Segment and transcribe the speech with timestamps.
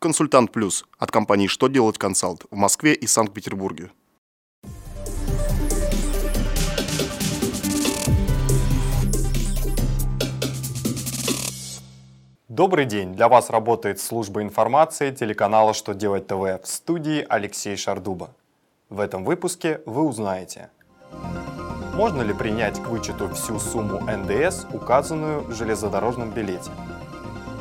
[0.00, 3.90] Консультант Плюс от компании «Что делать консалт» в Москве и Санкт-Петербурге.
[12.48, 13.12] Добрый день!
[13.14, 18.30] Для вас работает служба информации телеканала «Что делать ТВ» в студии Алексей Шардуба.
[18.90, 20.70] В этом выпуске вы узнаете
[21.94, 26.70] Можно ли принять к вычету всю сумму НДС, указанную в железнодорожном билете?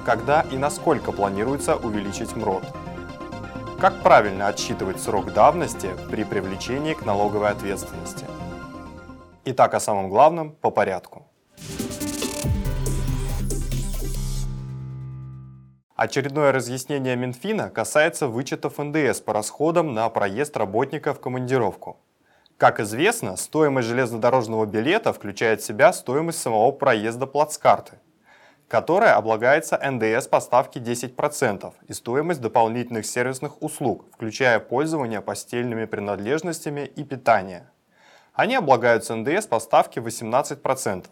[0.07, 2.63] Когда и насколько планируется увеличить МРОД?
[3.77, 8.25] Как правильно отсчитывать срок давности при привлечении к налоговой ответственности?
[9.43, 11.27] Итак, о самом главном по порядку.
[15.97, 21.97] Очередное разъяснение Минфина касается вычетов НДС по расходам на проезд работника в командировку.
[22.55, 27.99] Как известно, стоимость железнодорожного билета включает в себя стоимость самого проезда плацкарты,
[28.67, 36.81] которая облагается НДС по ставке 10% и стоимость дополнительных сервисных услуг, включая пользование постельными принадлежностями
[36.81, 37.69] и питание.
[38.33, 41.05] Они облагаются НДС по ставке 18%.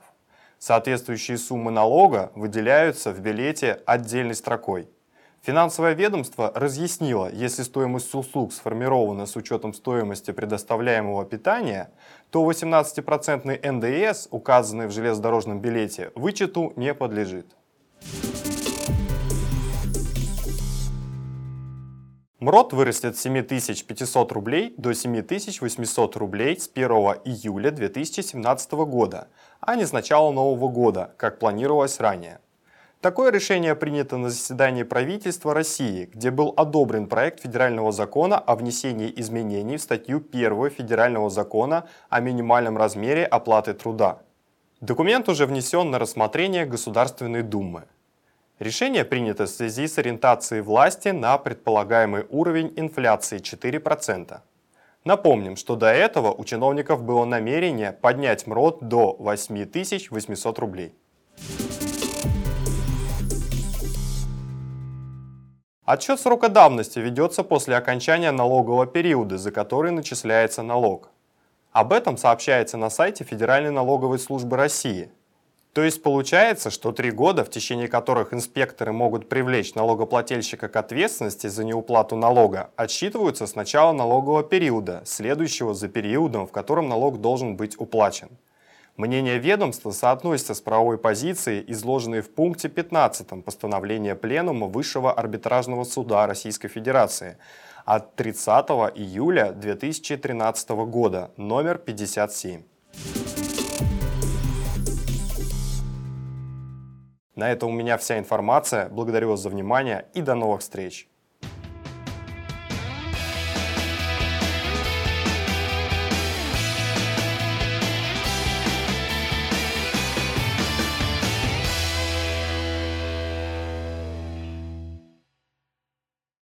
[0.59, 4.89] Соответствующие суммы налога выделяются в билете отдельной строкой.
[5.45, 11.91] Финансовое ведомство разъяснило, если стоимость услуг сформирована с учетом стоимости предоставляемого питания,
[12.31, 17.45] то 18% НДС, указанный в железнодорожном билете, вычету не подлежит.
[22.39, 26.89] МРОД вырастет с 7500 рублей до 7800 рублей с 1
[27.23, 29.27] июля 2017 года,
[29.59, 32.39] а не с начала нового года, как планировалось ранее.
[33.05, 39.13] Такое решение принято на заседании правительства России, где был одобрен проект федерального закона о внесении
[39.17, 44.23] изменений в статью 1 федерального закона о минимальном размере оплаты труда.
[44.81, 47.83] Документ уже внесен на рассмотрение Государственной Думы.
[48.57, 54.39] Решение принято в связи с ориентацией власти на предполагаемый уровень инфляции 4%.
[55.03, 60.95] Напомним, что до этого у чиновников было намерение поднять МРОД до 8800 рублей.
[65.85, 71.09] Отчет срока давности ведется после окончания налогового периода, за который начисляется налог.
[71.71, 75.11] Об этом сообщается на сайте Федеральной налоговой службы России–
[75.75, 81.47] то есть получается, что три года, в течение которых инспекторы могут привлечь налогоплательщика к ответственности
[81.47, 87.57] за неуплату налога, отсчитываются с начала налогового периода, следующего за периодом, в котором налог должен
[87.57, 88.29] быть уплачен.
[88.97, 96.25] Мнение ведомства соотносится с правовой позицией, изложенной в пункте 15 постановления Пленума Высшего арбитражного суда
[96.27, 97.37] Российской Федерации
[97.83, 98.47] от 30
[98.95, 102.63] июля 2013 года, номер 57.
[107.35, 108.87] На этом у меня вся информация.
[108.87, 111.09] Благодарю вас за внимание и до новых встреч.